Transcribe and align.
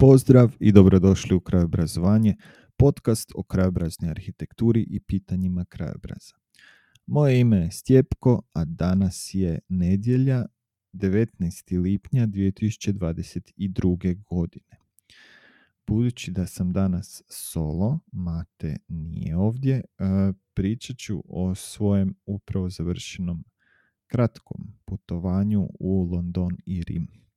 Pozdrav 0.00 0.56
i 0.60 0.72
dobrodošli 0.72 1.36
u 1.36 1.40
Krajobrazovanje, 1.40 2.36
podcast 2.76 3.32
o 3.34 3.42
krajobraznoj 3.42 4.10
arhitekturi 4.10 4.86
i 4.90 5.00
pitanjima 5.00 5.64
krajobraza. 5.64 6.34
Moje 7.06 7.40
ime 7.40 7.56
je 7.56 7.70
Stjepko, 7.70 8.42
a 8.52 8.64
danas 8.64 9.30
je 9.34 9.58
nedjelja 9.68 10.46
19. 10.92 11.82
lipnja 11.82 12.26
2022. 12.26 14.24
godine. 14.24 14.76
Budući 15.86 16.30
da 16.30 16.46
sam 16.46 16.72
danas 16.72 17.22
solo, 17.28 18.00
Mate 18.12 18.76
nije 18.88 19.36
ovdje, 19.36 19.74
e, 19.74 19.82
pričat 20.54 20.96
ću 20.96 21.22
o 21.28 21.54
svojem 21.54 22.14
upravo 22.26 22.70
završenom 22.70 23.44
kratkom 24.06 24.78
putovanju 24.84 25.68
u 25.80 26.08
London 26.12 26.56
i 26.66 26.82
Rim. 26.82 27.27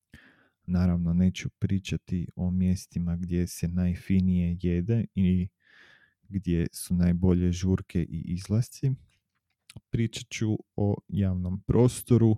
Naravno, 0.72 1.14
neću 1.14 1.50
pričati 1.50 2.28
o 2.36 2.52
mjestima 2.52 3.16
gdje 3.16 3.48
se 3.48 3.68
najfinije 3.68 4.58
jede 4.62 5.06
i 5.16 5.48
gdje 6.30 6.68
su 6.72 6.96
najbolje 6.96 7.52
žurke 7.52 8.02
i 8.04 8.24
izlasci. 8.28 8.92
Pričat 9.90 10.30
ću 10.30 10.58
o 10.76 10.96
javnom 11.08 11.62
prostoru, 11.62 12.38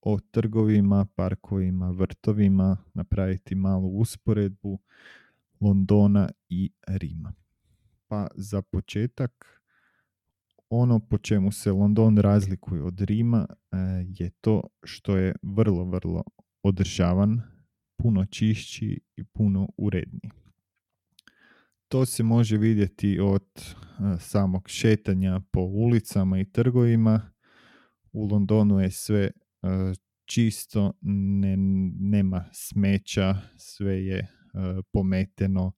o 0.00 0.18
trgovima, 0.30 1.06
parkovima, 1.14 1.90
vrtovima, 1.90 2.76
napraviti 2.94 3.54
malu 3.54 3.88
usporedbu 3.88 4.78
Londona 5.60 6.30
i 6.48 6.70
Rima. 6.86 7.34
Pa 8.08 8.28
za 8.34 8.62
početak, 8.62 9.62
ono 10.68 10.98
po 10.98 11.18
čemu 11.18 11.52
se 11.52 11.72
London 11.72 12.18
razlikuje 12.18 12.82
od 12.82 13.00
Rima 13.00 13.46
e, 13.48 13.76
je 14.08 14.30
to 14.40 14.62
što 14.84 15.16
je 15.16 15.34
vrlo, 15.42 15.84
vrlo 15.84 16.24
održavan, 16.62 17.40
puno 17.96 18.24
čišći 18.24 19.00
i 19.16 19.24
puno 19.24 19.68
uredniji. 19.76 20.30
To 21.88 22.06
se 22.06 22.22
može 22.22 22.56
vidjeti 22.56 23.18
od 23.20 23.46
e, 23.56 23.72
samog 24.18 24.68
šetanja 24.68 25.40
po 25.50 25.60
ulicama 25.60 26.40
i 26.40 26.50
trgovima. 26.50 27.30
U 28.12 28.26
Londonu 28.26 28.80
je 28.80 28.90
sve 28.90 29.22
e, 29.22 29.32
čisto, 30.24 30.92
ne, 31.00 31.56
nema 32.00 32.44
smeća, 32.52 33.36
sve 33.56 34.04
je 34.04 34.18
e, 34.18 34.28
pometeno. 34.92 35.72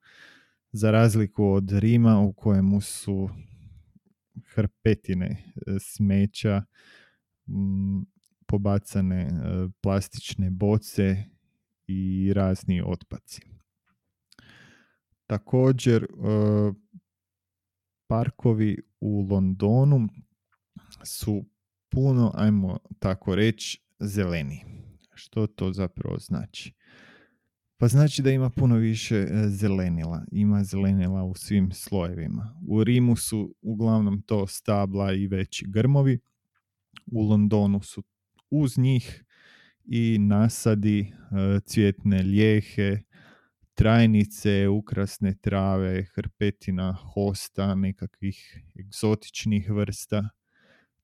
Za 0.72 0.91
razliku 0.91 1.44
od 1.44 1.70
Rima 1.72 2.20
u 2.20 2.33
kojemu 2.33 2.80
su 2.80 3.28
hrpetine 4.55 5.53
smeća, 5.80 6.62
pobacane 8.53 9.28
plastične 9.81 10.50
boce 10.50 11.25
i 11.86 12.33
razni 12.34 12.83
otpaci. 12.86 13.42
Također, 15.27 16.06
parkovi 18.06 18.78
u 19.00 19.27
Londonu 19.31 20.09
su 21.05 21.44
puno, 21.91 22.33
ajmo 22.34 22.78
tako 22.98 23.34
reći, 23.34 23.81
zeleni. 24.00 24.64
Što 25.14 25.47
to 25.47 25.72
zapravo 25.72 26.19
znači? 26.19 26.72
Pa 27.77 27.89
znači 27.89 28.22
da 28.22 28.31
ima 28.31 28.50
puno 28.50 28.77
više 28.77 29.16
e, 29.16 29.48
zelenila. 29.48 30.25
Ima 30.33 30.64
zelenila 30.64 31.22
u 31.25 31.34
svim 31.34 31.70
slojevima. 31.72 32.61
U 32.69 32.84
Rimu 32.84 33.16
su 33.16 33.55
uglavnom 33.62 34.22
to 34.22 34.47
stabla 34.47 35.12
i 35.12 35.27
veći 35.27 35.66
grmovi. 35.69 36.19
U 37.06 37.22
Londonu 37.22 37.83
su 37.83 38.03
uz 38.53 38.78
njih 38.78 39.25
i 39.84 40.19
nasadi 40.19 41.00
e, 41.00 41.61
cvjetne 41.67 42.22
lijehe, 42.22 43.03
trajnice, 43.75 44.69
ukrasne 44.69 45.34
trave, 45.41 46.05
hrpetina, 46.14 46.92
hosta, 46.92 47.75
nekakvih 47.75 48.62
egzotičnih 48.81 49.71
vrsta. 49.71 50.28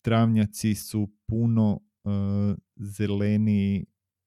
Travnjaci 0.02 0.74
su 0.74 1.10
puno 1.26 1.80
e, 2.04 2.08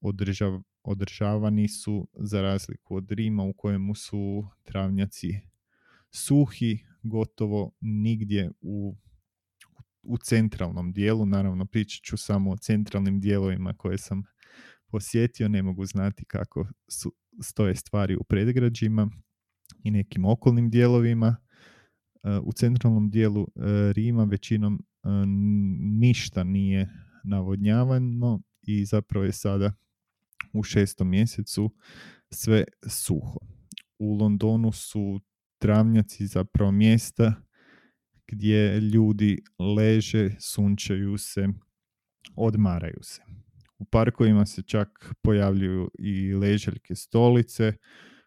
održav, 0.02 0.62
održavani 0.84 1.68
su 1.68 2.08
za 2.14 2.42
razliku 2.42 2.96
od 2.96 3.12
Rima 3.12 3.44
u 3.44 3.54
kojemu 3.54 3.96
su 3.96 4.48
travnjaci 4.64 5.40
suhi, 6.12 6.78
gotovo 7.04 7.72
nigdje 7.82 8.52
u 8.62 8.96
u 10.04 10.18
centralnom 10.18 10.92
dijelu, 10.94 11.26
naravno 11.26 11.66
pričat 11.66 12.04
ću 12.04 12.18
samo 12.18 12.52
o 12.52 12.58
centralnim 12.58 13.20
dijelovima 13.20 13.74
koje 13.74 13.98
sam 13.98 14.24
posjetio, 14.88 15.48
ne 15.48 15.64
mogu 15.64 15.86
znati 15.86 16.26
kako 16.26 16.68
su, 16.88 17.14
stoje 17.42 17.76
stvari 17.76 18.16
u 18.16 18.24
predgrađima 18.24 19.10
i 19.84 19.92
nekim 19.92 20.26
okolnim 20.26 20.70
dijelovima. 20.70 21.38
E, 22.24 22.40
u 22.44 22.52
centralnom 22.52 23.10
dijelu 23.10 23.44
e, 23.44 23.94
Rima 23.94 24.24
većinom 24.24 24.74
e, 25.04 25.08
ništa 26.00 26.44
nije 26.44 26.90
navodnjavano 27.24 28.42
i 28.62 28.86
zapravo 28.86 29.26
je 29.26 29.32
sada 29.32 29.74
u 30.54 30.64
šestom 30.64 31.10
mjesecu 31.10 31.72
sve 32.30 32.64
suho. 32.88 33.40
U 34.00 34.14
Londonu 34.14 34.72
su 34.72 35.22
travnjaci 35.58 36.28
zapravo 36.28 36.72
mjesta 36.72 37.34
gdje 38.28 38.80
ljudi 38.80 39.44
leže, 39.60 40.30
sunčaju 40.40 41.18
se, 41.18 41.48
odmaraju 42.36 43.00
se. 43.02 43.22
U 43.80 43.86
parkovima 43.86 44.46
se 44.46 44.62
čak 44.62 45.14
pojavljuju 45.22 45.92
i 46.00 46.34
ležaljke 46.34 46.96
stolice 46.96 47.74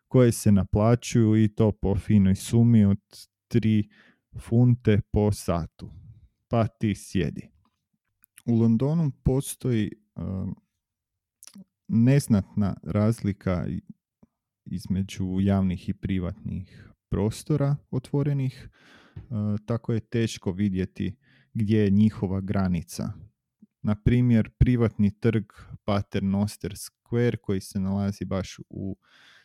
koje 0.09 0.33
se 0.33 0.53
naplaćuju 0.53 1.45
i 1.45 1.49
to 1.49 1.73
po 1.73 1.97
finoj 1.97 2.35
sumi 2.35 2.85
od 2.85 3.01
3 3.51 3.89
funte 4.41 5.01
po 5.13 5.33
satu. 5.33 5.91
Pa 6.49 6.67
ti 6.67 6.95
sjedi. 6.97 7.49
U 8.47 8.55
Londonu 8.55 9.13
postoji 9.25 9.91
um, 10.17 10.57
neznatna 11.89 12.77
razlika 12.83 13.67
između 14.65 15.41
javnih 15.41 15.89
i 15.89 15.95
privatnih 15.95 16.91
prostora 17.11 17.77
otvorenih 17.91 18.69
tako 19.67 19.93
je 19.93 20.01
teško 20.01 20.53
vidjeti 20.53 21.17
gdje 21.55 21.79
je 21.79 21.91
njihova 21.91 22.41
granica. 22.41 23.13
Na 23.83 23.95
primjer, 23.95 24.51
privatni 24.59 25.21
trg 25.21 25.45
Paternoster 25.85 26.73
Square 26.73 27.37
koji 27.37 27.61
se 27.61 27.81
nalazi 27.81 28.25
baš 28.25 28.61
u 28.69 28.97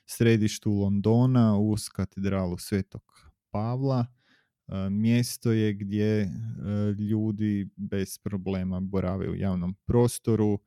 središtu 0.05 0.71
Londona 0.71 1.57
uz 1.57 1.89
katedralu 1.89 2.57
Svetog 2.57 3.31
Pavla. 3.51 4.05
E, 4.67 4.89
mjesto 4.89 5.51
je 5.51 5.73
gdje 5.73 6.21
e, 6.21 6.29
ljudi 6.99 7.69
bez 7.75 8.17
problema 8.17 8.79
borave 8.79 9.29
u 9.29 9.35
javnom 9.35 9.75
prostoru, 9.85 10.59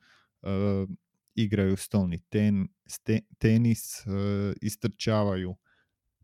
igraju 1.35 1.77
stolni 1.77 2.19
ten, 2.19 2.69
tenis, 3.39 4.05
istrčavaju 4.61 5.57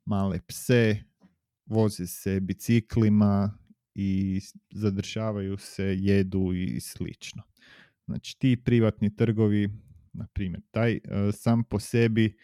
male 0.04 0.40
pse, 0.46 0.96
voze 1.68 2.06
se 2.06 2.40
biciklima 2.40 3.58
i 3.94 4.40
zadržavaju 4.70 5.56
se, 5.56 5.96
jedu 5.98 6.52
i 6.54 6.80
slično. 6.80 7.42
Znači 8.06 8.38
ti 8.38 8.62
privatni 8.64 9.16
trgovi, 9.16 9.68
na 10.12 10.26
primjer, 10.32 10.62
taj 10.70 10.94
e, 10.94 11.00
sam 11.32 11.64
po 11.64 11.78
sebi 11.78 12.36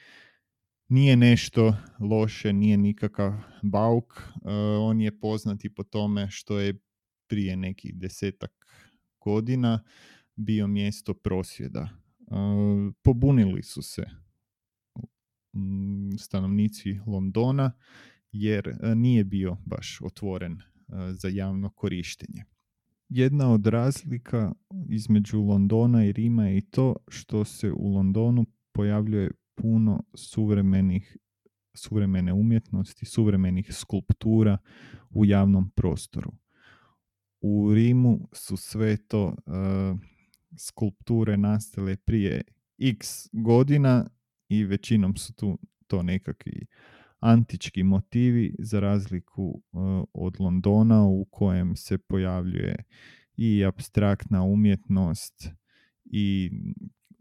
nije 0.88 1.16
nešto 1.16 1.76
loše, 2.00 2.52
nije 2.52 2.76
nikakav 2.76 3.32
bauk, 3.62 4.18
e, 4.18 4.50
on 4.80 5.00
je 5.00 5.20
poznat 5.20 5.64
i 5.64 5.74
po 5.74 5.82
tome 5.82 6.30
što 6.30 6.58
je 6.58 6.80
prije 7.26 7.56
nekih 7.56 7.94
desetak 7.94 8.66
godina 9.20 9.84
bio 10.36 10.66
mjesto 10.66 11.14
prosvjeda. 11.14 11.88
E, 11.90 12.34
pobunili 13.02 13.62
su 13.62 13.82
se 13.82 14.04
stanovnici 16.18 17.00
Londona 17.06 17.72
jer 18.34 18.68
e, 18.68 18.94
nije 18.94 19.24
bio 19.24 19.56
baš 19.64 19.98
otvoren 20.02 20.52
e, 20.52 20.62
za 21.12 21.28
javno 21.28 21.70
korištenje. 21.70 22.44
Jedna 23.08 23.52
od 23.52 23.66
razlika 23.66 24.52
između 24.88 25.40
Londona 25.40 26.04
i 26.06 26.12
Rima 26.12 26.46
je 26.48 26.58
i 26.58 26.60
to 26.60 26.96
što 27.08 27.44
se 27.44 27.72
u 27.72 27.88
Londonu 27.94 28.46
pojavljuje 28.72 29.30
puno 29.54 30.02
suvremenih 30.14 31.16
suvremene 31.74 32.32
umjetnosti, 32.32 33.06
suvremenih 33.06 33.74
skulptura 33.74 34.58
u 35.10 35.24
javnom 35.24 35.70
prostoru. 35.70 36.32
U 37.40 37.74
Rimu 37.74 38.28
su 38.32 38.56
sve 38.56 38.96
to 38.96 39.26
uh, 39.26 40.00
skulpture 40.58 41.36
nastale 41.36 41.96
prije 41.96 42.42
x 42.78 43.28
godina 43.32 44.10
i 44.48 44.64
većinom 44.64 45.16
su 45.16 45.34
tu 45.34 45.58
to 45.86 46.02
nekakvi 46.02 46.66
antički 47.24 47.82
motivi 47.82 48.54
za 48.58 48.80
razliku 48.80 49.62
e, 49.62 49.76
od 50.12 50.36
Londona 50.40 51.06
u 51.06 51.24
kojem 51.24 51.76
se 51.76 51.98
pojavljuje 51.98 52.76
i 53.36 53.64
abstraktna 53.64 54.42
umjetnost 54.42 55.48
i 56.04 56.50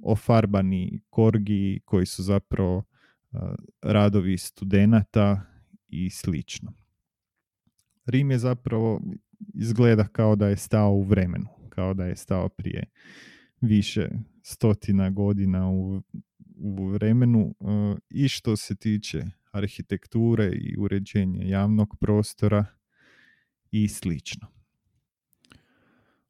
ofarbani 0.04 1.02
korgi 1.10 1.82
koji 1.86 2.06
su 2.06 2.24
zapravo 2.24 2.84
radovi 3.82 4.38
studenata 4.38 5.42
i 5.88 6.10
slično. 6.10 6.74
Rim 8.06 8.32
je 8.32 8.38
zapravo 8.38 9.02
izgleda 9.54 10.08
kao 10.08 10.36
da 10.36 10.48
je 10.48 10.58
stao 10.58 10.92
u 10.92 11.04
vremenu, 11.04 11.46
kao 11.70 11.94
da 11.94 12.06
je 12.06 12.16
stao 12.16 12.50
prije 12.50 12.84
više 13.62 14.10
stotina 14.42 15.10
godina 15.10 15.70
u, 15.70 16.02
u 16.58 16.88
vremenu 16.88 17.56
i 18.10 18.28
što 18.28 18.56
se 18.56 18.76
tiče 18.76 19.26
arhitekture 19.54 20.52
i 20.54 20.76
uređenja 20.78 21.44
javnog 21.44 21.96
prostora 22.00 22.66
i 23.72 23.88
slično. 23.88 24.48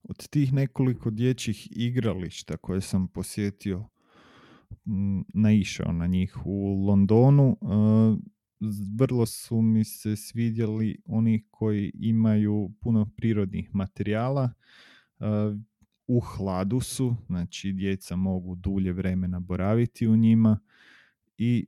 Od 0.04 0.28
tih 0.30 0.54
nekoliko 0.54 1.10
dječjih 1.10 1.68
igrališta 1.72 2.58
koje 2.58 2.82
sam 2.82 3.08
posjetio, 3.08 3.90
naišao 5.34 5.92
na 5.94 6.08
njih 6.08 6.38
u 6.46 6.86
Londonu, 6.88 7.58
vrlo 8.98 9.26
su 9.26 9.62
mi 9.62 9.84
se 9.84 10.16
svidjeli 10.16 11.02
oni 11.06 11.48
koji 11.52 11.92
imaju 11.96 12.72
puno 12.82 13.12
prirodnih 13.18 13.70
materijala, 13.74 14.54
u 16.08 16.20
hladu 16.20 16.80
su, 16.80 17.16
znači 17.28 17.72
djeca 17.72 18.16
mogu 18.16 18.56
dulje 18.56 18.94
vremena 18.94 19.40
boraviti 19.40 20.08
u 20.08 20.18
njima 20.18 20.60
i 21.38 21.66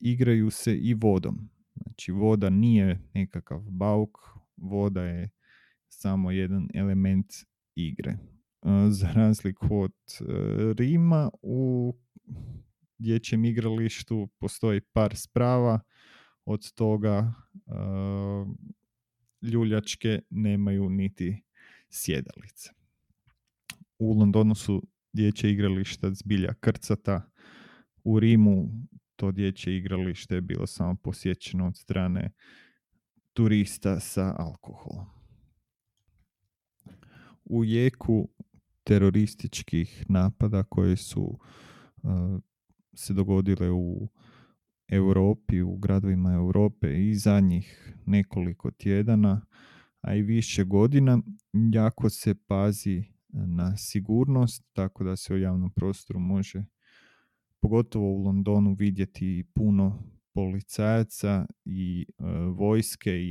igraju 0.00 0.50
se 0.50 0.76
i 0.76 0.94
vodom. 0.94 1.50
Znači 1.74 2.12
voda 2.12 2.50
nije 2.50 3.00
nekakav 3.14 3.60
bauk, 3.70 4.18
voda 4.56 5.02
je 5.02 5.30
samo 5.88 6.30
jedan 6.30 6.68
element 6.74 7.26
igre. 7.74 8.10
E, 8.10 8.90
za 8.90 9.12
razliku 9.12 9.80
od 9.80 9.92
e, 10.20 10.24
Rima 10.78 11.30
u 11.42 11.94
dječjem 12.98 13.44
igralištu 13.44 14.28
postoji 14.38 14.80
par 14.80 15.16
sprava, 15.16 15.80
od 16.44 16.72
toga 16.72 17.34
e, 17.54 17.72
ljuljačke 19.42 20.20
nemaju 20.30 20.90
niti 20.90 21.42
sjedalice. 21.90 22.70
U 23.98 24.12
Londonu 24.12 24.54
su 24.54 24.82
dječje 25.12 25.52
igrališta 25.52 26.10
zbilja 26.14 26.54
krcata, 26.54 27.30
u 28.04 28.20
Rimu 28.20 28.68
to 29.18 29.32
dječje 29.32 29.76
igralište 29.76 30.34
je 30.34 30.40
bilo 30.40 30.66
samo 30.66 30.96
posjećeno 30.96 31.66
od 31.66 31.76
strane 31.76 32.30
turista 33.32 34.00
sa 34.00 34.34
alkoholom. 34.38 35.06
U 37.44 37.64
jeku 37.64 38.28
terorističkih 38.84 40.04
napada 40.08 40.62
koji 40.62 40.96
su 40.96 41.22
uh, 41.22 42.40
se 42.94 43.14
dogodile 43.14 43.70
u 43.70 44.08
Europi, 44.88 45.62
u 45.62 45.76
gradovima 45.76 46.32
Europe 46.32 47.08
i 47.08 47.14
zadnjih 47.14 47.94
nekoliko 48.06 48.70
tjedana, 48.70 49.46
a 50.00 50.14
i 50.14 50.22
više 50.22 50.64
godina, 50.64 51.18
jako 51.72 52.10
se 52.10 52.34
pazi 52.34 53.04
na 53.28 53.76
sigurnost, 53.76 54.64
tako 54.72 55.04
da 55.04 55.16
se 55.16 55.34
u 55.34 55.38
javnom 55.38 55.70
prostoru 55.70 56.20
može 56.20 56.64
pogotovo 57.60 58.12
u 58.12 58.22
Londonu 58.22 58.74
vidjeti 58.74 59.44
puno 59.54 60.02
policajaca 60.34 61.46
i 61.64 62.06
e, 62.08 62.22
vojske 62.54 63.10
i 63.10 63.30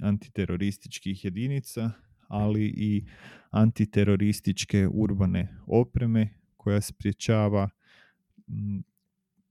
antiterorističkih 0.00 1.24
jedinica, 1.24 1.90
ali 2.28 2.64
i 2.76 3.06
antiterorističke 3.50 4.88
urbane 4.88 5.56
opreme 5.66 6.28
koja 6.56 6.80
spriječava 6.80 7.68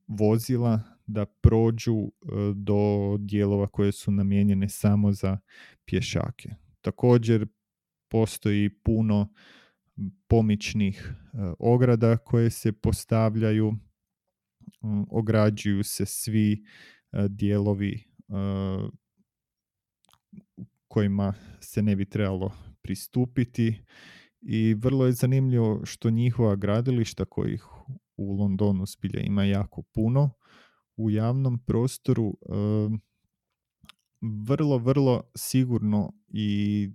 vozila 0.08 0.82
da 1.08 1.26
prođu 1.26 1.98
e, 1.98 2.10
do 2.56 3.18
dijelova 3.20 3.68
koje 3.68 3.92
su 3.92 4.12
namijenjene 4.12 4.70
samo 4.70 5.12
za 5.12 5.38
pješake. 5.86 6.50
Također 6.82 7.48
postoji 8.08 8.70
puno 8.70 9.34
pomičnih 10.28 11.14
e, 11.14 11.38
ograda 11.60 12.18
koje 12.18 12.50
se 12.50 12.72
postavljaju 12.72 13.74
ograđuju 15.10 15.84
se 15.84 16.06
svi 16.06 16.54
e, 17.12 17.28
dijelovi 17.30 17.94
e, 17.94 18.34
kojima 20.88 21.34
se 21.60 21.82
ne 21.82 21.96
bi 21.96 22.06
trebalo 22.06 22.52
pristupiti 22.82 23.82
i 24.42 24.74
vrlo 24.74 25.06
je 25.06 25.12
zanimljivo 25.12 25.86
što 25.86 26.10
njihova 26.10 26.56
gradilišta 26.56 27.26
kojih 27.26 27.66
u 28.18 28.34
Londonu 28.34 28.86
spilja 28.86 29.20
ima 29.20 29.44
jako 29.44 29.82
puno 29.82 30.30
u 30.96 31.10
javnom 31.10 31.60
prostoru 31.66 32.38
e, 32.42 32.54
vrlo, 34.48 34.78
vrlo 34.78 35.24
sigurno 35.36 36.14
i 36.28 36.90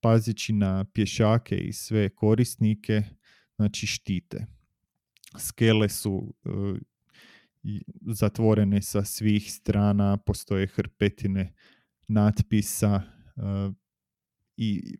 pazići 0.00 0.52
na 0.52 0.84
pješake 0.84 1.56
i 1.56 1.72
sve 1.72 2.08
korisnike, 2.08 3.02
znači 3.56 3.86
štite 3.86 4.57
skele 5.38 5.88
su 5.88 6.34
e, 6.44 6.50
zatvorene 8.14 8.82
sa 8.82 9.04
svih 9.04 9.52
strana, 9.52 10.16
postoje 10.16 10.66
hrpetine 10.66 11.54
natpisa 12.08 13.02
e, 13.36 13.70
i 14.56 14.96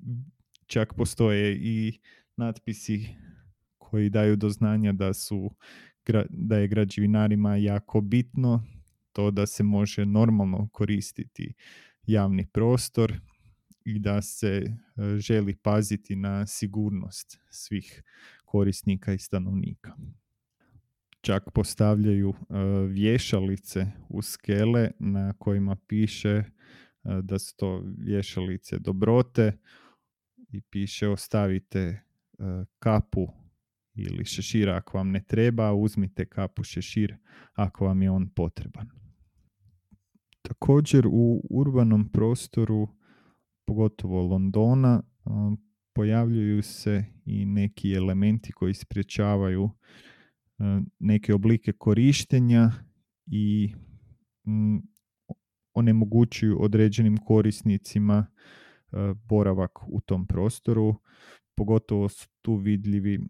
čak 0.67 0.95
postoje 0.95 1.57
i 1.61 2.01
natpisi 2.37 3.09
koji 3.79 4.11
daju 4.11 4.37
do 4.37 4.51
znanja 4.51 4.93
da 4.93 5.13
su 5.15 5.51
da 6.31 6.57
je 6.57 6.69
građevinarima 6.69 7.57
jako 7.57 8.01
bitno 8.01 8.63
to 9.13 9.31
da 9.31 9.47
se 9.47 9.63
može 9.63 10.07
normalno 10.07 10.69
koristiti 10.73 11.55
javni 12.07 12.47
prostor 12.47 13.21
i 13.85 13.99
da 13.99 14.23
se 14.23 14.49
e, 14.49 14.73
želi 15.19 15.57
paziti 15.57 16.17
na 16.17 16.47
sigurnost 16.47 17.39
svih 17.51 18.03
korisnika 18.49 19.13
i 19.13 19.19
stanovnika. 19.19 19.97
Čak 21.21 21.51
postavljaju 21.55 22.35
e, 22.35 22.55
vješalice 22.87 23.87
u 24.09 24.23
skele 24.23 24.91
na 24.99 25.33
kojima 25.39 25.77
piše 25.87 26.29
e, 26.29 26.45
da 27.23 27.39
su 27.39 27.57
to 27.57 27.83
vješalice 27.99 28.79
dobrote 28.79 29.59
i 30.53 30.61
piše 30.61 31.09
ostavite 31.09 31.81
e, 31.81 32.01
kapu 32.79 33.29
ili 33.95 34.25
šešira 34.25 34.77
ako 34.77 34.99
vam 34.99 35.11
ne 35.11 35.25
treba, 35.25 35.73
uzmite 35.73 36.27
kapu 36.27 36.65
šešir 36.65 37.17
ako 37.53 37.85
vam 37.85 38.03
je 38.03 38.11
on 38.11 38.29
potreban. 38.29 38.89
Također 40.43 41.07
u 41.07 41.43
urbanom 41.51 42.13
prostoru, 42.13 42.89
pogotovo 43.65 44.23
Londona, 44.23 45.03
pojavljuju 45.99 46.63
se 46.63 47.05
i 47.25 47.47
neki 47.47 47.93
elementi 47.93 48.53
koji 48.53 48.75
sprječavaju 48.75 49.71
e, 50.59 50.63
neke 50.99 51.35
oblike 51.35 51.73
korištenja 51.73 52.71
i 53.27 53.75
onemogućuju 55.75 56.63
određenim 56.63 57.17
korisnicima 57.17 58.27
e, 58.27 58.97
boravak 59.29 59.79
u 59.89 60.01
tom 60.01 60.27
prostoru. 60.27 60.95
Pogotovo 61.57 62.09
su 62.09 62.29
tu 62.43 62.55
vidljivi 62.55 63.21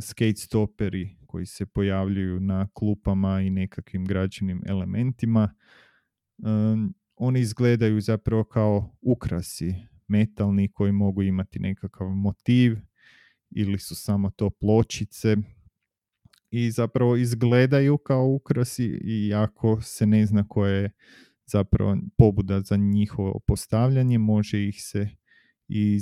skate 0.00 0.36
stoperi 0.36 1.16
koji 1.26 1.46
se 1.46 1.66
pojavljuju 1.66 2.40
na 2.40 2.68
klupama 2.74 3.40
i 3.40 3.50
nekakvim 3.50 4.04
građenim 4.04 4.62
elementima. 4.66 5.54
E, 6.38 6.48
oni 7.16 7.40
izgledaju 7.40 8.00
zapravo 8.00 8.44
kao 8.44 8.96
ukrasi 9.02 9.74
metalni 10.08 10.68
koji 10.72 10.92
mogu 10.92 11.22
imati 11.22 11.58
nekakav 11.58 12.08
motiv 12.08 12.76
ili 13.50 13.78
su 13.78 13.94
samo 13.94 14.30
to 14.30 14.50
pločice 14.50 15.36
i 16.50 16.70
zapravo 16.70 17.16
izgledaju 17.16 17.98
kao 17.98 18.26
ukrasi 18.26 18.84
i 19.04 19.34
ako 19.34 19.80
se 19.82 20.06
ne 20.06 20.26
zna 20.26 20.48
koja 20.48 20.72
je 20.72 20.90
zapravo 21.46 21.96
pobuda 22.16 22.60
za 22.60 22.76
njihovo 22.76 23.40
postavljanje, 23.46 24.18
može 24.18 24.68
ih 24.68 24.82
se 24.82 25.08
i 25.68 25.98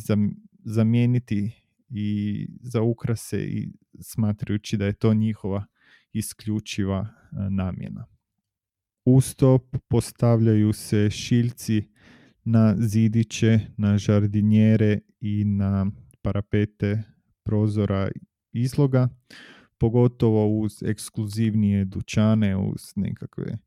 zamijeniti 0.65 1.51
i 1.89 2.49
za 2.61 2.83
ukrase 2.83 3.45
i 3.45 3.73
smatrajući 4.01 4.77
da 4.77 4.87
je 4.87 4.93
to 4.93 5.15
njihova 5.15 5.65
isključiva 6.13 7.09
e, 7.09 7.51
namjena. 7.51 8.07
Uz 9.05 9.35
to 9.35 9.59
postavljaju 9.89 10.73
se 10.73 11.11
šiljci 11.11 11.83
na 12.45 12.75
zidiće, 12.79 13.61
na 13.77 13.99
žardinjere 13.99 14.99
i 15.21 15.45
na 15.45 15.87
parapete 16.23 17.03
prozora 17.43 18.11
izloga, 18.53 19.09
pogotovo 19.79 20.59
uz 20.61 20.83
ekskluzivnije 20.83 21.85
dućane, 21.85 22.57
uz 22.57 22.93
nekakve 22.97 23.45
e, 23.53 23.59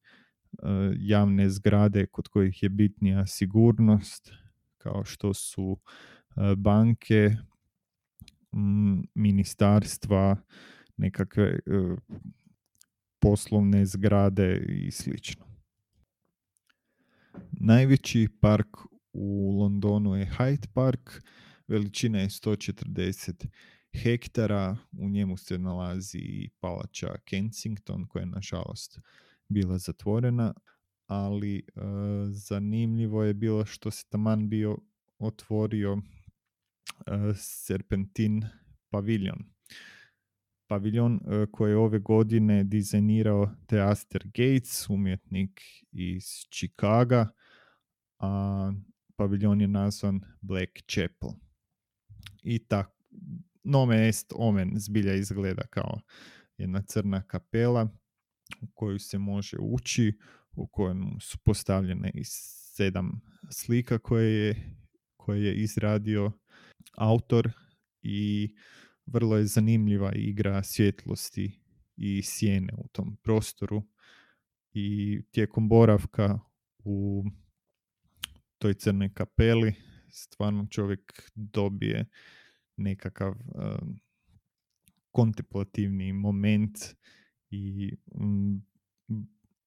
javne 0.98 1.50
zgrade 1.50 2.06
kod 2.06 2.28
kojih 2.28 2.64
je 2.64 2.70
bitnija 2.70 3.26
sigurnost, 3.26 4.32
kao 4.78 5.06
što 5.06 5.34
su 5.34 5.78
e, 6.36 6.56
banke, 6.56 7.36
ministarstva, 9.16 10.38
nekakve 10.98 11.44
e, 11.44 11.60
poslovne 13.20 13.86
zgrade 13.86 14.66
i 14.70 14.92
slično. 14.92 15.55
Najveći 17.52 18.28
park 18.42 18.68
u 19.14 19.58
Londonu 19.60 20.16
je 20.16 20.32
Hyde 20.38 20.68
Park, 20.74 21.24
veličina 21.68 22.20
je 22.20 22.30
140 22.30 23.46
hektara, 24.04 24.78
u 24.98 25.10
njemu 25.10 25.38
se 25.38 25.58
nalazi 25.58 26.18
i 26.18 26.50
palača 26.60 27.16
Kensington 27.26 28.08
koja 28.08 28.22
je 28.22 28.26
nažalost 28.26 29.00
bila 29.50 29.78
zatvorena, 29.78 30.54
ali 31.08 31.58
e, 31.58 31.62
zanimljivo 32.30 33.24
je 33.24 33.34
bilo 33.34 33.66
što 33.66 33.92
se 33.92 34.06
taman 34.10 34.50
bio 34.50 34.78
otvorio 35.20 35.98
e, 35.98 37.34
Serpentin 37.36 38.46
paviljon. 38.90 39.55
Paviljon 40.68 41.16
e, 41.16 41.46
koji 41.52 41.72
je 41.72 41.78
ove 41.78 42.00
godine 42.00 42.64
dizajnirao 42.64 43.56
Theaster 43.66 44.24
Gates, 44.26 44.90
umjetnik 44.90 45.62
iz 45.92 46.24
Chicaga, 46.52 47.28
a 48.20 48.72
paviljon 49.16 49.62
je 49.62 49.68
nazvan 49.68 50.22
Black 50.42 50.72
Chapel. 50.88 51.30
I 52.44 52.60
tak, 52.60 52.90
nome 53.64 54.08
est 54.08 54.34
omen 54.36 54.72
zbilja 54.76 55.14
izgleda 55.14 55.62
kao 55.70 56.00
jedna 56.58 56.82
crna 56.82 57.24
kapela 57.28 57.90
u 58.62 58.68
koju 58.74 59.00
se 59.00 59.18
može 59.18 59.58
ući, 59.60 60.20
u 60.56 60.68
kojem 60.68 61.18
su 61.22 61.38
postavljene 61.38 62.12
i 62.14 62.24
sedam 62.76 63.22
slika 63.52 63.98
koje 63.98 64.34
je, 64.34 64.78
koje 65.18 65.44
je 65.44 65.56
izradio 65.56 66.32
autor 66.98 67.52
i 68.02 68.54
vrlo 69.06 69.38
je 69.38 69.46
zanimljiva 69.46 70.12
igra 70.16 70.64
svjetlosti 70.64 71.60
i 71.98 72.22
sjene 72.24 72.74
u 72.78 72.88
tom 72.88 73.18
prostoru 73.24 73.84
i 74.74 75.22
tijekom 75.32 75.70
boravka 75.70 76.40
u 76.84 77.24
toj 78.58 78.74
crnoj 78.74 79.14
kapeli 79.14 79.74
stvarno 80.10 80.68
čovjek 80.72 81.32
dobije 81.36 82.06
nekakav 82.78 83.32
uh, 83.32 83.88
kontemplativni 85.12 86.14
moment 86.14 86.78
i 87.50 87.92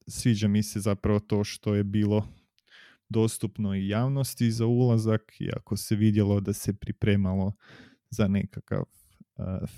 sviđa 0.07 0.49
mi 0.49 0.63
se 0.63 0.81
zapravo 0.81 1.21
to 1.21 1.45
što 1.45 1.75
je 1.75 1.85
bilo 1.85 2.29
dostupno 3.09 3.75
i 3.75 3.89
javnosti 3.89 4.51
za 4.51 4.67
ulazak, 4.67 5.41
iako 5.41 5.77
se 5.77 5.97
vidjelo 5.97 6.41
da 6.41 6.53
se 6.53 6.73
pripremalo 6.73 7.53
za 8.11 8.29
nekakav 8.29 8.85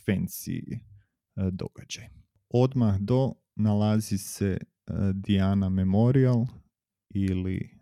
fancy 0.07 0.61
uh, 0.73 1.47
događaj. 1.52 2.09
Odmah 2.49 2.99
do 2.99 3.33
nalazi 3.57 4.19
se 4.19 4.59
uh, 4.61 4.97
Diana 5.14 5.69
Memorial 5.69 6.47
ili 7.14 7.81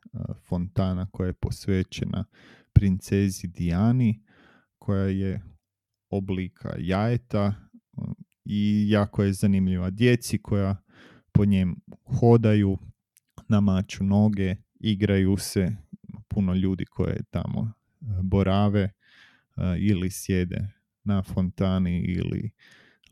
fontana 0.49 1.07
koja 1.11 1.27
je 1.27 1.33
posvećena 1.33 2.25
princezi 2.73 3.49
Diani, 3.49 4.23
koja 4.79 5.05
je 5.05 5.41
oblika 6.11 6.75
jajeta 6.79 7.55
i 8.45 8.87
jako 8.89 9.23
je 9.23 9.33
zanimljiva 9.33 9.91
djeci 9.91 10.39
koja 10.39 10.77
po 11.33 11.45
njem 11.45 11.77
hodaju, 12.21 12.79
namaču 13.49 14.05
noge, 14.05 14.57
igraju 14.81 15.37
se, 15.37 15.77
puno 16.29 16.55
ljudi 16.55 16.85
koje 16.85 17.23
tamo 17.31 17.73
borave 18.23 18.91
ili 19.79 20.11
sjede 20.11 20.78
na 21.09 21.23
fontani 21.23 22.01
ili 22.01 22.51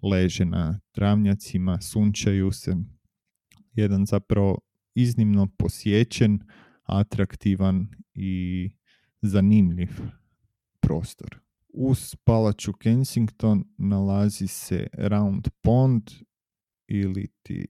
leže 0.03 0.45
na 0.45 0.81
travnjacima, 0.93 1.81
sunčaju 1.81 2.53
se. 2.53 2.77
Jedan 3.73 4.07
zapravo 4.07 4.59
iznimno 4.95 5.49
posjećen, 5.59 6.39
atraktivan 6.83 7.89
i 8.15 8.71
zanimljiv 9.23 9.91
prostor. 10.81 11.39
Uz 11.69 12.15
palaču 12.25 12.73
Kensington 12.73 13.65
nalazi 13.79 14.47
se 14.47 14.87
Round 14.93 15.49
Pond 15.63 16.11
ili 16.89 17.27
ti 17.43 17.67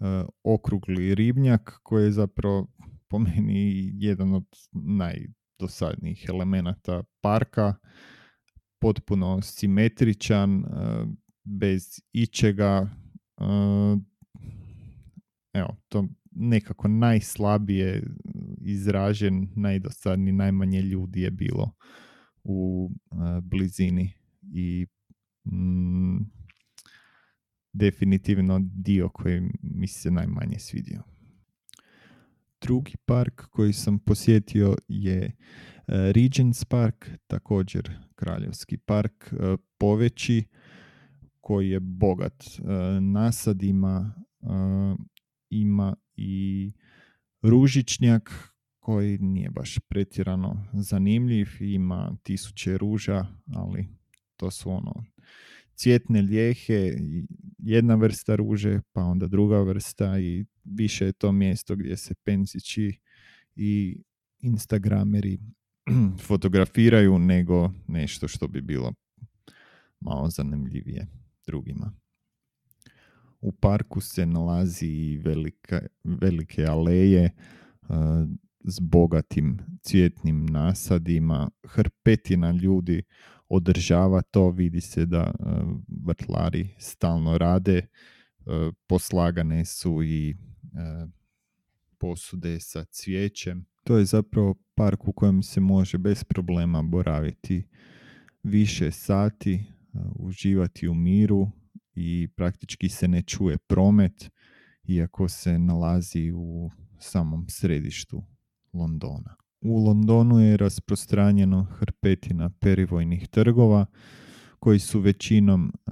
uh, 0.00 0.06
okrugli 0.44 1.14
ribnjak 1.14 1.80
koji 1.82 2.04
je 2.04 2.12
zapravo 2.12 2.66
po 3.08 3.18
meni 3.18 3.90
jedan 3.94 4.34
od 4.34 4.46
najdosadnijih 4.72 6.26
elemenata 6.28 7.02
parka 7.20 7.74
potpuno 8.78 9.42
simetričan, 9.42 10.64
uh, 10.64 11.08
bez 11.44 12.00
ičega. 12.12 12.90
Uh, 13.36 13.98
evo, 15.52 15.76
to 15.88 16.08
nekako 16.30 16.88
najslabije 16.88 18.02
izražen, 18.60 19.48
najdosadniji, 19.56 20.32
najmanje 20.32 20.82
ljudi 20.82 21.20
je 21.20 21.30
bilo 21.30 21.72
u 22.44 22.90
blizini 23.42 24.12
i 24.42 24.86
mm, 25.44 26.18
definitivno 27.72 28.60
dio 28.74 29.08
koji 29.08 29.42
mi 29.62 29.88
se 29.88 30.10
najmanje 30.10 30.58
svidio. 30.58 31.02
Drugi 32.60 32.94
park 33.04 33.42
koji 33.50 33.72
sam 33.72 33.98
posjetio 33.98 34.76
je 34.88 35.36
Regents 35.86 36.64
Park, 36.64 37.10
također 37.26 37.90
kraljevski 38.14 38.76
park, 38.76 39.34
poveći 39.78 40.44
koji 41.40 41.70
je 41.70 41.80
bogat. 41.80 42.44
Nasadima, 43.00 44.14
ima 45.50 45.96
i 46.16 46.72
ružičnjak 47.42 48.30
koji 48.78 49.18
nije 49.18 49.50
baš 49.50 49.78
pretjerano 49.88 50.66
zanimljiv, 50.72 51.48
ima 51.60 52.16
tisuće 52.22 52.78
ruža, 52.78 53.26
ali 53.54 53.88
to 54.36 54.50
su 54.50 54.70
ono 54.70 55.04
cvjetne 55.74 56.22
lijehe, 56.22 56.92
jedna 57.58 57.94
vrsta 57.94 58.36
ruže, 58.36 58.80
pa 58.92 59.00
onda 59.00 59.26
druga 59.26 59.62
vrsta 59.62 60.18
i 60.18 60.44
više 60.64 61.06
je 61.06 61.12
to 61.12 61.32
mjesto 61.32 61.76
gdje 61.76 61.96
se 61.96 62.14
penzići 62.24 63.00
i 63.56 64.02
instagrameri 64.38 65.38
fotografiraju 66.26 67.18
nego 67.18 67.70
nešto 67.88 68.28
što 68.28 68.48
bi 68.48 68.60
bilo 68.60 68.92
malo 70.00 70.30
zanimljivije 70.30 71.06
drugima. 71.46 71.92
U 73.40 73.52
parku 73.52 74.00
se 74.00 74.26
nalazi 74.26 75.20
velike, 75.24 75.80
velike 76.04 76.64
aleje 76.64 77.30
s 78.64 78.80
bogatim 78.80 79.58
cvjetnim 79.82 80.46
nasadima, 80.46 81.50
hrpetina 81.66 82.50
ljudi 82.50 83.02
održava 83.48 84.22
to, 84.22 84.50
vidi 84.50 84.80
se 84.80 85.06
da 85.06 85.34
vrtlari 86.06 86.74
stalno 86.78 87.38
rade, 87.38 87.86
poslagane 88.86 89.64
su 89.64 90.02
i 90.02 90.36
posude 91.98 92.60
sa 92.60 92.84
cvijećem. 92.84 93.66
To 93.86 93.98
je 93.98 94.04
zapravo 94.04 94.54
park 94.74 95.08
u 95.08 95.12
kojem 95.12 95.42
se 95.42 95.60
može 95.60 95.98
bez 95.98 96.24
problema 96.24 96.82
boraviti 96.82 97.66
više 98.42 98.90
sati, 98.90 99.64
uživati 100.18 100.88
u 100.88 100.94
miru, 100.94 101.50
i 101.96 102.28
praktički 102.36 102.88
se 102.88 103.08
ne 103.08 103.22
čuje 103.22 103.58
promet 103.58 104.30
iako 104.84 105.28
se 105.28 105.58
nalazi 105.58 106.32
u 106.34 106.70
samom 106.98 107.46
središtu 107.48 108.22
Londona. 108.72 109.36
U 109.60 109.84
Londonu 109.84 110.40
je 110.40 110.56
rasprostranjeno 110.56 111.64
hrpetina 111.64 112.50
perivojnih 112.60 113.28
trgova 113.28 113.86
koji 114.58 114.78
su 114.78 115.00
većinom 115.00 115.68
e, 115.68 115.90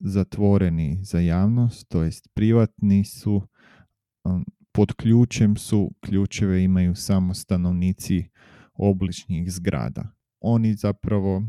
zatvoreni 0.00 0.98
za 1.02 1.20
javnost, 1.20 1.88
to 1.88 2.02
jest 2.02 2.28
privatni 2.34 3.04
su, 3.04 3.42
e, 4.24 4.28
pod 4.78 4.92
ključem 4.92 5.56
su, 5.56 5.94
ključeve 6.00 6.64
imaju 6.64 6.94
samo 6.94 7.34
stanovnici 7.34 8.24
obličnih 8.74 9.52
zgrada. 9.52 10.08
Oni 10.40 10.74
zapravo 10.74 11.42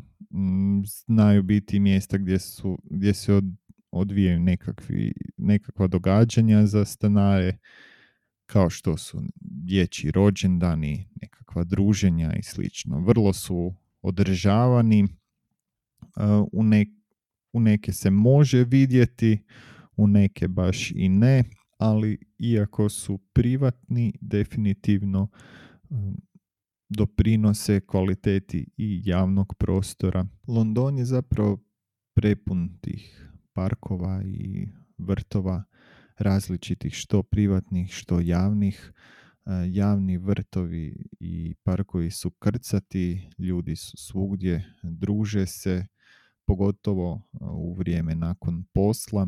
znaju 1.07 1.43
biti 1.43 1.79
mjesta 1.79 2.17
gdje, 2.17 2.39
su, 2.39 2.79
gdje 2.83 3.13
se 3.13 3.33
od, 3.33 3.43
odvijaju 3.91 4.39
nekakvi, 4.39 5.13
nekakva 5.37 5.87
događanja 5.87 6.65
za 6.65 6.85
stanare, 6.85 7.57
kao 8.45 8.69
što 8.69 8.97
su 8.97 9.21
dječji 9.41 10.11
rođendani, 10.11 11.09
nekakva 11.21 11.63
druženja 11.63 12.33
i 12.39 12.43
slično. 12.43 12.99
Vrlo 12.99 13.33
su 13.33 13.73
održavani, 14.01 15.07
u, 16.51 16.63
u 17.53 17.59
neke 17.59 17.93
se 17.93 18.09
može 18.09 18.63
vidjeti, 18.63 19.43
u 19.97 20.07
neke 20.07 20.47
baš 20.47 20.91
i 20.91 21.09
ne, 21.09 21.43
ali 21.79 22.17
iako 22.37 22.89
su 22.89 23.17
privatni, 23.33 24.13
definitivno 24.21 25.27
doprinose 26.89 27.79
kvaliteti 27.79 28.67
i 28.77 29.01
javnog 29.05 29.53
prostora. 29.55 30.27
London 30.47 30.97
je 30.97 31.05
zapravo 31.05 31.57
prepun 32.15 32.77
tih 32.81 33.29
parkova 33.53 34.23
i 34.25 34.67
vrtova 34.97 35.63
različitih, 36.17 36.93
što 36.93 37.23
privatnih, 37.23 37.91
što 37.91 38.19
javnih. 38.19 38.93
E, 39.45 39.51
javni 39.71 40.17
vrtovi 40.17 41.05
i 41.19 41.55
parkovi 41.63 42.11
su 42.11 42.31
krcati, 42.31 43.29
ljudi 43.37 43.75
su 43.75 43.97
svugdje, 43.97 44.73
druže 44.83 45.45
se, 45.45 45.85
pogotovo 46.45 47.21
u 47.41 47.73
vrijeme 47.73 48.15
nakon 48.15 48.65
posla. 48.73 49.27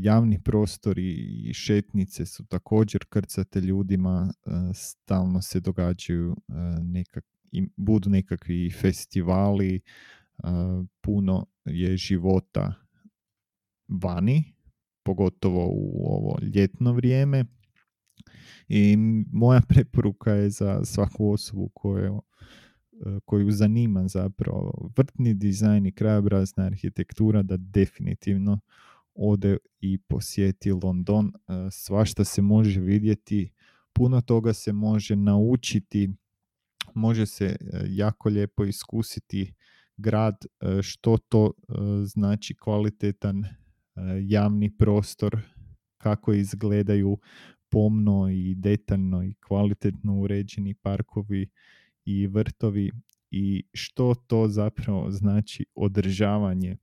Javni 0.00 0.42
prostori 0.42 1.12
i 1.48 1.54
šetnice 1.54 2.26
su 2.26 2.46
također 2.46 3.04
krcate 3.08 3.60
ljudima, 3.60 4.32
stalno 4.74 5.42
se 5.42 5.60
događaju 5.60 6.36
nekak, 6.82 7.24
budu 7.76 8.10
nekakvi 8.10 8.70
festivali, 8.70 9.80
puno 11.00 11.46
je 11.64 11.96
života 11.96 12.74
vani, 13.88 14.44
pogotovo 15.02 15.66
u 15.66 16.06
ovo 16.06 16.38
ljetno 16.54 16.92
vrijeme. 16.92 17.44
I 18.68 18.96
moja 19.32 19.60
preporuka 19.68 20.32
je 20.32 20.50
za 20.50 20.84
svaku 20.84 21.30
osobu 21.30 21.70
koju, 21.74 22.22
koju 23.24 23.50
zanima 23.50 24.08
zapravo 24.08 24.90
vrtni 24.96 25.34
dizajn 25.34 25.86
i 25.86 25.92
krajobrazna 25.92 26.64
arhitektura 26.64 27.42
da 27.42 27.56
definitivno 27.56 28.60
ode 29.16 29.56
i 29.80 29.98
posjeti 29.98 30.72
London. 30.72 31.32
Svašta 31.70 32.24
se 32.24 32.42
može 32.42 32.80
vidjeti, 32.80 33.52
puno 33.92 34.20
toga 34.20 34.52
se 34.52 34.72
može 34.72 35.16
naučiti, 35.16 36.10
može 36.94 37.26
se 37.26 37.56
jako 37.88 38.28
lijepo 38.28 38.64
iskusiti 38.64 39.54
grad, 39.96 40.36
što 40.82 41.18
to 41.18 41.52
znači 42.04 42.54
kvalitetan 42.54 43.44
javni 44.22 44.76
prostor, 44.76 45.36
kako 45.98 46.32
izgledaju 46.32 47.18
pomno 47.68 48.28
i 48.30 48.54
detaljno 48.54 49.24
i 49.24 49.34
kvalitetno 49.34 50.20
uređeni 50.20 50.74
parkovi 50.74 51.50
i 52.04 52.26
vrtovi 52.26 52.90
i 53.30 53.64
što 53.72 54.14
to 54.14 54.48
zapravo 54.48 55.10
znači 55.10 55.66
održavanje 55.74 56.76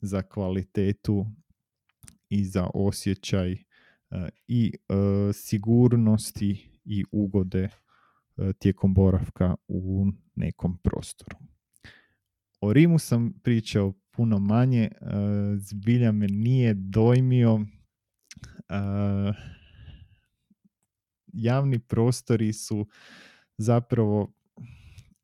za 0.00 0.22
kvalitetu 0.22 1.26
i 2.28 2.44
za 2.44 2.70
osjećaj 2.74 3.56
i 4.48 4.72
sigurnosti 5.34 6.80
i 6.84 7.04
ugode 7.12 7.68
tijekom 8.58 8.94
boravka 8.94 9.54
u 9.68 10.06
nekom 10.34 10.78
prostoru. 10.78 11.36
O 12.60 12.72
Rimu 12.72 12.98
sam 12.98 13.32
pričao 13.42 13.92
puno 14.10 14.38
manje, 14.38 14.90
zbilja 15.58 16.12
me 16.12 16.26
nije 16.28 16.74
dojmio. 16.74 17.60
Javni 21.32 21.78
prostori 21.78 22.52
su 22.52 22.86
zapravo 23.58 24.32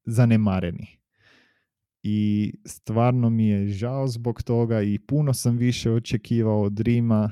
zanemareni. 0.05 1.02
I 2.03 2.53
stvarno 2.65 3.31
mi 3.31 3.49
je 3.49 3.69
žao 3.69 4.09
zbog 4.09 4.43
toga 4.43 4.83
i 4.83 4.99
puno 4.99 5.35
sam 5.35 5.57
više 5.57 5.91
očekivao 5.91 6.63
od 6.63 6.81
Rima, 6.81 7.31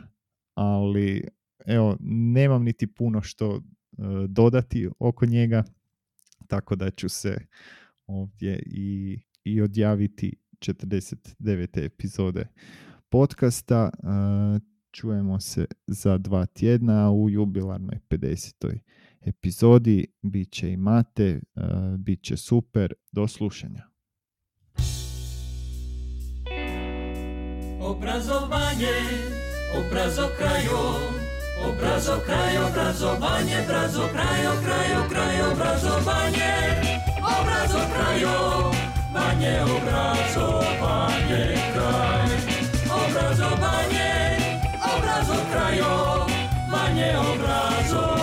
ali 0.54 1.28
evo, 1.66 1.96
nemam 2.00 2.64
niti 2.64 2.86
puno 2.86 3.22
što 3.22 3.62
dodati 4.28 4.88
oko 4.98 5.26
njega, 5.26 5.64
tako 6.46 6.76
da 6.76 6.90
ću 6.90 7.08
se 7.08 7.38
ovdje 8.06 8.62
i, 8.66 9.18
i 9.44 9.60
odjaviti 9.60 10.36
49. 10.58 11.84
epizode 11.84 12.46
podcasta. 13.08 13.90
Čujemo 14.92 15.40
se 15.40 15.66
za 15.86 16.18
dva 16.18 16.46
tjedna 16.46 17.10
u 17.10 17.30
jubilarnoj 17.30 17.98
50. 18.08 18.78
epizodi. 19.20 20.06
Biće 20.22 20.72
i 20.72 20.76
mate, 20.76 21.40
bit 21.98 22.22
će 22.22 22.36
super. 22.36 22.92
Do 23.12 23.28
slušanja. 23.28 23.89
Obrazowanie, 27.90 28.94
obrazo 29.74 30.28
kraju, 30.38 30.78
obrazo 31.68 32.20
kraju, 32.26 32.66
obrazowanie, 32.66 33.62
obrazo 33.62 34.08
kraju, 34.14 34.50
kraju, 34.64 35.00
kraju, 35.10 35.44
obrazowanie, 35.52 36.54
obrazo 37.18 37.80
kraju, 37.94 38.30
banie, 39.14 39.62
obrazowanie, 39.62 41.42
kraj, 41.74 42.30
obrazowanie, 43.02 44.38
obrazo 44.94 45.38
kraju, 45.50 45.90
banie, 46.70 47.18
obrazowanie. 47.18 48.19